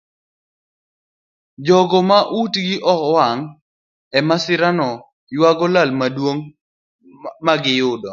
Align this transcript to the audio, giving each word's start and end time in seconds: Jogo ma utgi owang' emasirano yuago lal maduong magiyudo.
Jogo 1.65 1.99
ma 2.09 2.19
utgi 2.41 2.75
owang' 2.93 3.43
emasirano 4.19 4.89
yuago 5.33 5.65
lal 5.75 5.89
maduong 5.99 6.39
magiyudo. 7.45 8.09